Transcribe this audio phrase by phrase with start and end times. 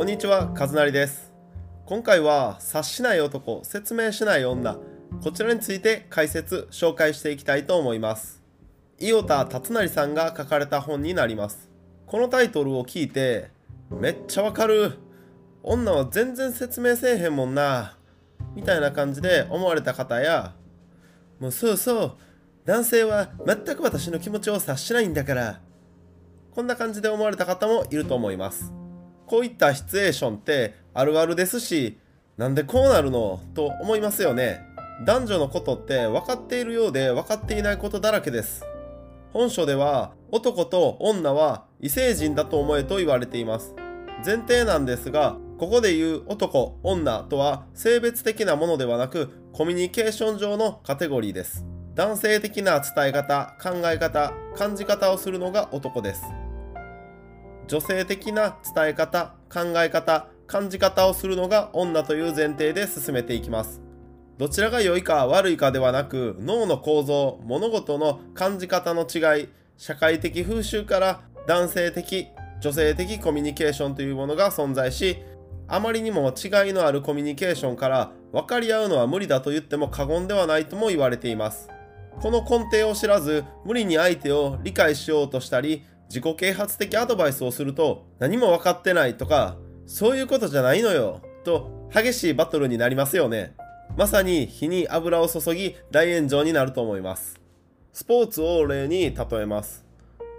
[0.00, 1.30] こんにちは、カズナリです。
[1.84, 4.78] 今回は察しない男、説明しない女、
[5.22, 8.42] こちらについて解説、紹介していきたいと思います。
[8.98, 11.68] 伊予田達成さんが書かれた本になります。
[12.06, 13.50] このタイトルを聞いて、
[13.90, 14.94] めっちゃわかる。
[15.62, 17.98] 女は全然説明せえへんもんな。
[18.54, 20.54] みたいな感じで思われた方や、
[21.38, 22.12] もうそうそう、
[22.64, 25.60] 男性は全く私の気持ちを察しないんだから。
[26.54, 28.79] こんな感じで思われた方もいると思います。
[29.30, 32.00] こういったシチュエーションってあるあるですし、
[32.36, 33.40] なんでこうなるの？
[33.54, 34.60] と思いますよね。
[35.06, 38.64] 男女のことって分かっているようで分かっていないことだらけです。
[39.32, 43.72] 本書では男と女は異星人だと思えと言われています。
[44.26, 51.64] 前提なんですが、ここで言う男、女とは性別的なものではなくコミュニケーション上のカテゴリーです。
[51.94, 56.24] 男性的な伝え方、考え方、感じ方をするのが男です。
[57.70, 63.80] 女性的な伝え方、考え方、感じ方をするのが女という前提で進めていきます。
[64.38, 72.26] どちらが良いか悪いかではなく、脳の構造、物事の感じ方の違い、社会的風習から男性的、
[72.60, 75.18] 女性的コミュニケーションというものが存在し、
[75.68, 81.68] あまりにも違いのあるコミュニケーションから分かり合うのは無理だと言っても過言ではないとも言われています。
[82.20, 93.54] この根底を知らず、無理に相手を理解しようとしたり、自己啓発的アドバイスをすると何も分かってないとかそういうことじゃないのよと激しいバトルになりますよね。
[93.96, 97.40] まさに火に油を注ぎ大炎上になると思います。
[97.92, 99.84] スポーツを例に例えます。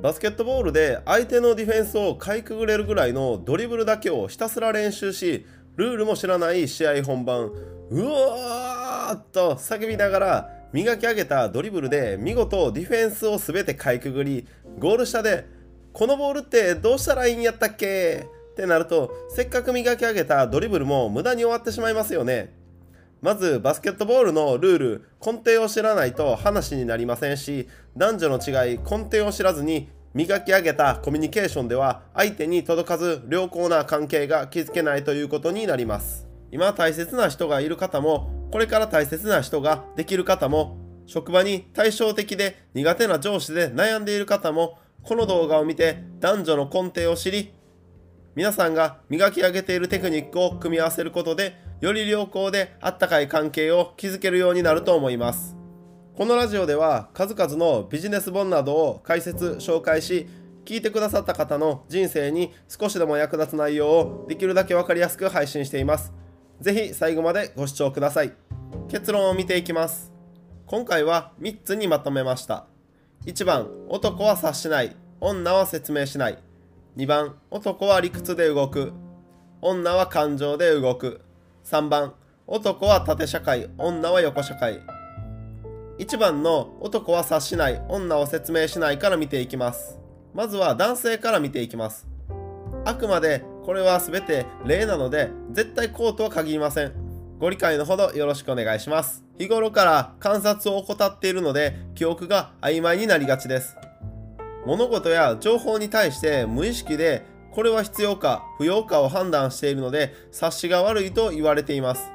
[0.00, 5.44] バスケットボールで相手のディフェンスをかいくぐれるぐらいのドリブルだけをひたすら練習し
[5.76, 7.50] ルールも知らない試合本番
[7.90, 14.46] うわーっと叫びながら磨き上げたドリブルで見事ディフェンスを全てかいくぐり
[14.78, 15.44] ゴール下で
[15.92, 22.52] 「このボールってどうしたらいいんやったっけ?」ってなるとせっかく磨き上げたドリブルも無駄に終わってしまいますよね
[23.20, 40.76] まずバスケットボールのルール根底を知らないと話になりませんし男女の違い根底を知らずに磨き上げたコミュニケーションでは相手に届かず良好な関係が築けないということになります今大切な人がいる方もこれから大切な人ができる方も
[41.06, 47.54] 職場に対照的で苦手な上司で悩んでいる方もこの動画を見て男女の根底を知り
[48.34, 55.56] 皆さんが磨き上げているテクニックを組み合わせることでより良好であったかい関係を築けるようになると思います。
[56.14, 60.28] このラジオでは数々のビジネス本などを解説紹介し
[60.66, 66.12] 聞いてくださった方の人生に少しでも役立つ内容をできるだけ分かりやすく配信しています。
[66.62, 68.32] ぜひ最後までご視聴ください。
[68.88, 70.12] 結論を見ていきます。
[70.66, 72.66] 今回は3つにまとめました。
[73.26, 74.94] 1番男は察しない。
[75.20, 76.38] 女は説明しない。
[76.96, 78.92] 2番男は理屈で動く。
[79.60, 81.22] 女は感情で動く。
[81.64, 82.14] 3番
[82.46, 83.68] 男は縦社会。
[83.76, 84.80] 女は横社会。
[85.98, 87.82] 1番の男は察しない。
[87.88, 89.98] 女は説明しないから見ていきます。
[90.32, 92.06] まずは男性から見ていきます。
[92.84, 96.92] あくまでこれは全て例なので絶対こうとは限りません。
[97.38, 99.24] ご理解のほどよろしくお願いします。
[99.38, 103.76] 日頃から観察を怠っているので記憶が曖昧になりがちです。
[104.66, 112.12] 物事や情報に対して無意識でこれは必要か不要かを判断しているので察しが悪いと言われています。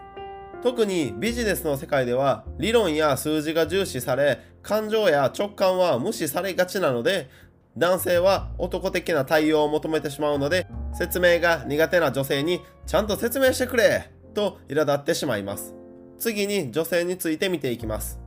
[0.63, 7.29] 特にビジネスの世界では理論や数字が重視され感情や直感は無視されがちなので
[7.77, 15.75] 男性は男的な対応を求めてしまうので説明が苦手な女性にちゃんと説明してくれと苛立ってしまいます。
[16.19, 18.19] 次に女性について見ていきます。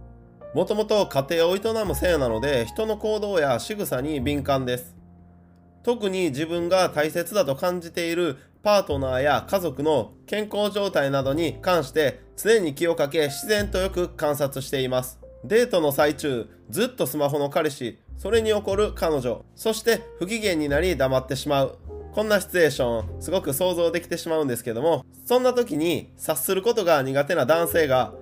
[0.54, 4.97] もともと家庭を営む性なので人の行動や仕草に敏感です。
[5.82, 15.20] 特に自分が大切だと感じているパートナーや家族の健康状態などに関して常に気をかけ自然とよく観察しています。
[15.44, 21.79] デートの最中ずっとスマホの彼氏それに起こる彼女そして不機嫌になり黙ってしまう。
[22.12, 28.12] こんなシチュエーションすごく想像できてしまうんですけどもそんな時に察することが苦手な男性が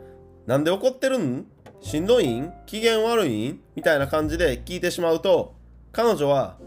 [0.46, 1.46] なんで怒ってるん？
[1.80, 2.40] しんどい？
[2.40, 3.48] ん機嫌悪い？
[3.48, 5.54] んみたいな感じで聞いてしまうと
[5.92, 6.58] 彼女は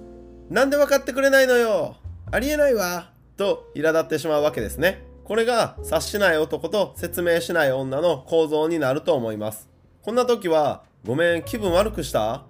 [0.50, 1.96] なんで分かってくれないのよ？
[2.32, 3.12] ありえないわ。
[3.38, 5.04] と苛立ってしまうわけですね。
[5.24, 9.70] これが察しない男と説明しない女の構造になると思います。
[10.02, 12.46] こんな時はごめん気分悪くした？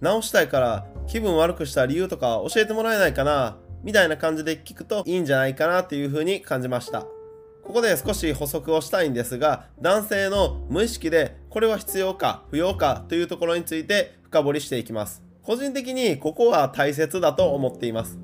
[0.00, 3.56] 直したいから気分悪くした理由とか教えてもらえないかな？
[3.82, 7.06] みたいな感じで聞くといいんじゃないかなっていうふうに感じました。
[7.62, 15.22] ここで少し補足をしたいんですが男性の無意識でこれは必要か不要かというところについて深掘りしていきます。
[15.42, 18.18] 個人的にここは大切だと思っています。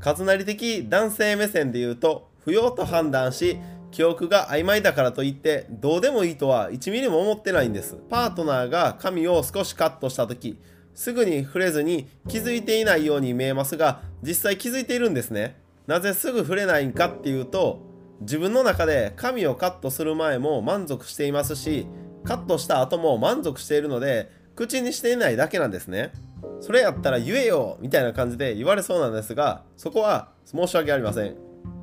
[0.00, 3.58] 数なり的男性目線で言うと不要と判断し
[3.90, 7.96] 記憶が曖昧だからといってどうでもいいとは1ミリも思ってないんです。
[8.10, 10.58] パートナーが髪を少しカットした時
[10.96, 15.56] すぐに触れずに気づいていないように見えますが実際気づいているんですね。
[15.86, 17.82] なぜすぐ触れないんかっていうと
[18.22, 21.86] 自分の中で髪をカットする前も満足していますし
[22.24, 26.12] カットした後も満足しているので口にしていないだけなんですね。
[26.60, 31.36] それやったら言えよみたいな感じで言われそうなんですがそこは申し訳ありません。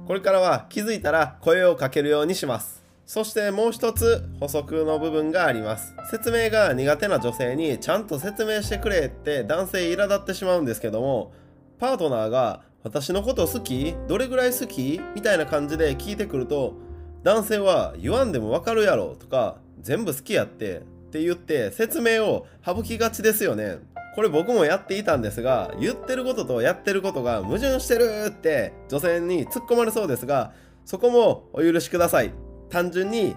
[0.08, 2.83] これからは気づいたら声をかけるようにします。
[3.14, 5.94] そしてもう一つ補足の部分があります。
[6.10, 11.32] 説明が苦手な女性にちゃんと説明してくれって男性苛立ってしまうんですけども
[11.78, 13.96] パートナーが私のこと好き？
[14.08, 15.00] どれぐらい好き？
[15.14, 16.74] みたいな感じで聞いてくると
[17.22, 20.82] 男性は言わんでもわかるやろとか全部好きやってっ
[21.12, 23.78] て言って説明を省きがちですよね。
[24.16, 30.52] これ僕もやっていたんですが言ってることとやってることが矛盾してるって女性に突っ込まれそうですが
[30.84, 32.34] そこもお許しください。
[32.74, 33.36] 単純に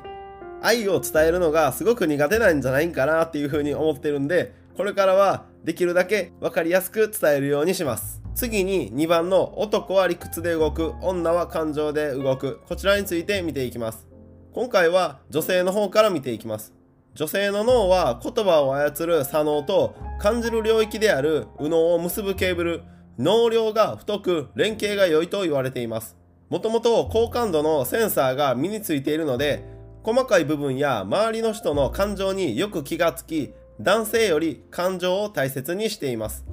[0.62, 8.22] 愛を伝えるのがすごく苦手なんじゃないかなっていうふうに思ってるんでこれからはできるだけ分かりやすく伝えるようにします。
[8.34, 12.60] 次に2番の男は理屈で動く女は感情で動く。
[12.66, 14.06] こちらについて見ていきます。
[14.52, 16.74] 今回は女性の方から見ていきます。
[17.14, 22.82] 女性の脳は言葉を操る左脳と感じる領域である右脳を結ぶケーブル。
[23.18, 26.16] 脳量が太く連携が良いと言われています。
[26.48, 29.64] もともと高感度のセンサーが身についているので
[30.04, 36.46] 細かい部分や周りの人の感情によく気がつき男性より感情を大切にしています。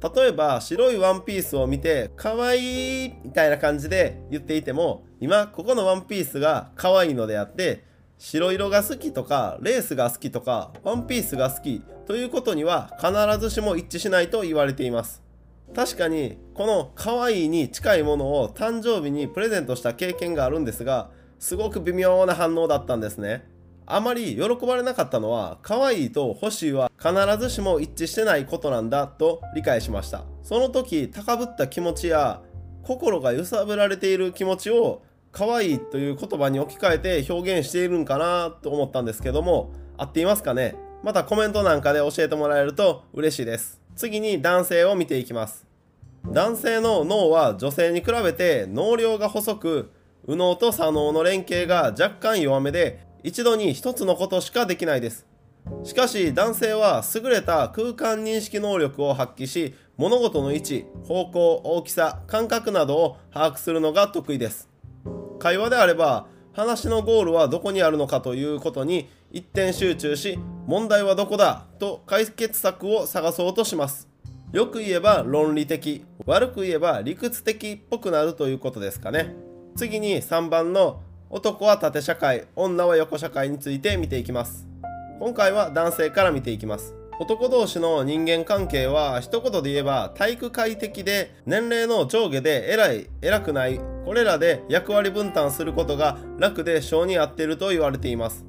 [0.00, 7.84] 例えば白いワンピースを見て可愛いみたいな感じで言っていても今ここのワンピースが可愛いのであって
[8.16, 15.27] 白色が好きとかレースが好きとかワンピースが好きということには必ずしも一致しないと言われています。
[15.74, 23.46] 確かにこの可愛いに近いものを誕生日にプレゼントした経験があるんですがすごく微妙な反応だったんですね。
[23.86, 30.24] あまり喜ばれなかったのは可愛いと欲しいは必ずしも一致してないことなんだと理解しました。
[30.42, 32.42] その時高ぶった気持ちや
[32.82, 40.74] 心が揺さぶられている気持ちを可愛いという言葉に置き換えて表現しているんかなと思ったんですけども合っていますかね？
[41.02, 43.80] またコメントなんかで教えてもらえると嬉しいです。
[43.98, 45.66] 次に男性を見ていきます。
[46.24, 49.90] 男性の脳は女性に比べて脳量が細く
[50.24, 55.26] 右脳と左脳の連携が若干弱めで一度に一つのことしかできないです。
[55.82, 64.68] しかし男性は優れた空間認識能力を発揮し物事の位置方向大きさ感覚などを把握するのが得意です。
[65.40, 71.66] 会話であれば話のゴールはどこにあるのかということに一点集中し問題はどこだ？
[71.78, 74.08] と解決策を探そうとします。
[74.52, 79.34] よく言えば論理的悪く言えば理屈的っぽくなるということですかね。
[79.76, 84.66] 次に3番の男は縦社会女は横社会について見ていきます。
[85.20, 86.94] 今回は男性から見ていきます。
[87.20, 98.46] 男同士の人間関係は一言で言えば体育会的で年齢の上下で偉い偉くないこれらで役割分担することが楽で性に合っていると言われています。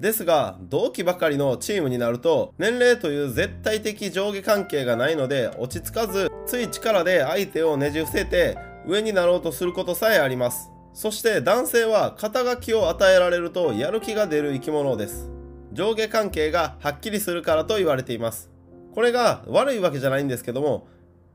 [0.00, 15.28] ですが同期ばかりのチームになると年齢という絶対的上下関係がないので落ち着かずつい力で相手をねじ伏せて上になろうとすることさえありますそして男性は肩書きを与えられるとやる気が出る生き物です。
[15.72, 18.48] 上下関係がはっきりするからと言われています。
[18.94, 20.86] これが悪いわけじゃないんですけども、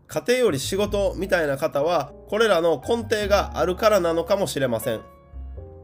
[0.07, 5.01] 家庭より仕事みたいな方はこれらの根底があるからなのかもしれません。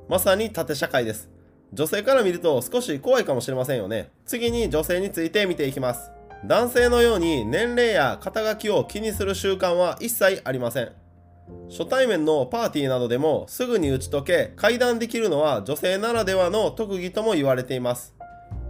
[0.08, 1.30] まさに縦社会です。
[1.76, 4.10] 女性から見ると少し怖いかもしれませんよね。
[4.26, 6.10] 次に女性について見ていきます。
[6.46, 10.92] 男性のように年齢や肩書きを気にする習慣は一切ありません。
[11.70, 18.16] 初対面のパーティーなどでもすぐに打ち解け会談できるのは女性ならではの特技とも言われています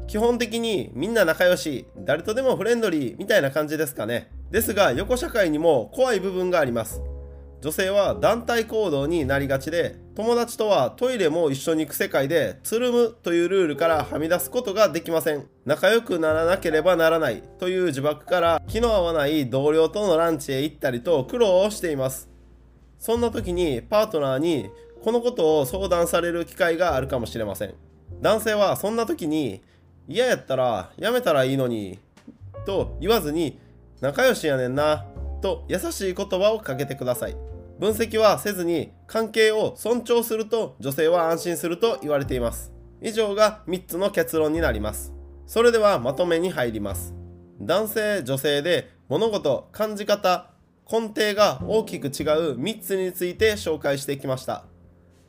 [0.08, 7.02] 基本的にみんな仲良し誰とでもフレンドリーみたいな感じですかねですが横社会にも怖い部分があります
[7.62, 15.46] 女性は団体行動になりがちで友達とはトイレも一緒に行く世界でつるむというルールからはみ出すことができません。
[15.66, 22.30] 仲良くならなければならないという呪縛から気の合わない同僚とのランチへ行ったりと苦労をしています。
[22.98, 24.70] そんな時にパートナーに
[25.04, 27.74] このことを相談される機会があるかもしれません。
[28.22, 29.62] 男性はそんな時に
[30.08, 32.00] 嫌やったらやめたらいいのに
[32.66, 33.60] と言わずに
[34.00, 35.06] 仲良しやねんな
[35.42, 37.55] と優しい言葉をかけてください。
[37.80, 42.72] 分析はせずに関係を尊重すると女性は安心すると言われています。
[43.02, 45.14] 以上が3つの結論になります。
[45.46, 47.14] それではまとめに入ります。
[47.60, 50.52] 男性女性で物事感じ方
[50.92, 52.12] 根底が大きく違う
[52.60, 54.66] 3つについて紹介してきました。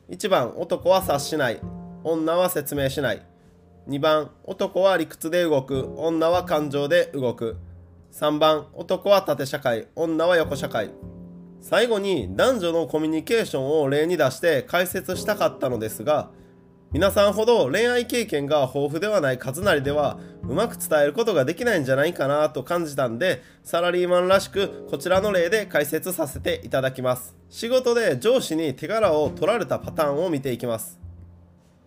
[0.09, 1.59] 1番男は察しない。
[2.03, 3.25] 女は説明しない。
[3.89, 5.93] 2番男は理屈で動く。
[5.97, 7.57] 女は感情で動く。
[8.13, 9.87] 3番男は縦社会。
[9.95, 10.91] 女は横社会。
[11.61, 16.29] 最後に男女のコミュニケーションを例に出して解説したかったのですが
[16.93, 27.35] 皆さんほど恋愛経験が豊富ではない勝成ではうまく伝えることができないんじゃないかなと感じたんでサラリーマンらしくこちらの例で解説させていただきます。
[27.49, 30.97] 仕事で上司に手柄を取られたパターンを見ていきます。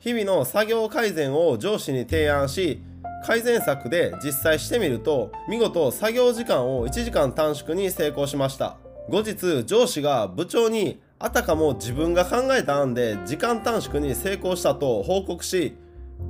[0.00, 2.82] 日々の作業改善を上司に提案し
[3.24, 8.76] 改善策で実際してみると見事作業時間を1時間短縮に成功しました。
[9.08, 15.76] 後日上司が部長にあたかも自分が考えた案で時間短縮に成功したと報告し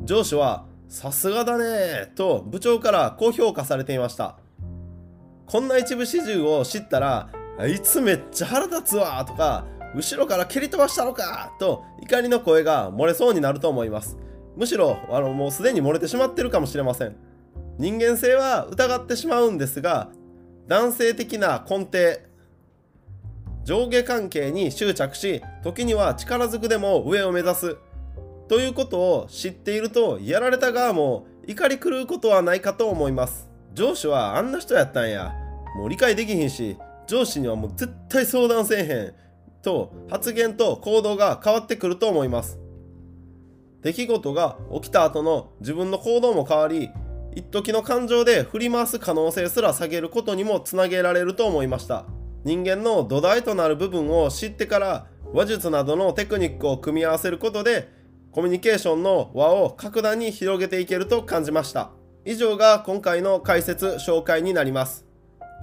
[0.04, 4.38] 上司はさすがだねと部長から高評価されていました。
[5.46, 7.28] こんな一部始終を知ったら
[7.68, 14.16] いつめっちゃ腹立つわとか後ろから蹴り飛ばしたのかと怒りの声が漏れそうになると思います。
[14.56, 17.16] むしろあのもうすでに漏れてしまってるかもしれません。
[17.78, 20.10] 人間性は疑ってしまうんですが
[20.66, 22.29] 男性的な根底
[23.70, 27.76] 上下関係に執着し時には力ずくでも上を目指す。
[28.48, 33.48] ということを知っているとやられた側も怒り狂うことはないかと思います。
[33.72, 35.32] 上司はあんな人やったんや。
[35.76, 39.14] もう理解できひんし上司にはもう絶対相談せえへん
[39.62, 42.58] と発言と行動が変わってくると思います。
[43.82, 46.90] 出来事が起きた後の自分の行動も変わり
[47.36, 52.04] 一時の感情で振り回す可能性すら下げることにもつなげられると思いました。
[52.44, 57.88] 人間の土台となる部分を知ってから話術などのテクニックを組み合わせることで
[58.32, 61.90] コミュニケーションの輪を格段に広げていけると感じました。
[62.24, 65.04] 以上が今回の解説紹介になります。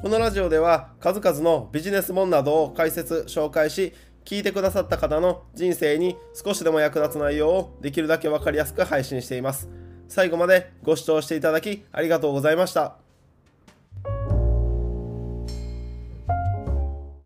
[0.02, 3.94] このラジオでは数々のビジネス本などを解説紹介し
[4.26, 9.70] 聞いてくださった方の人生に少しでも役立つ内容をできるだけ分かりやすく配信しています。
[10.10, 13.07] 最後までご視聴していただきありがとうございました。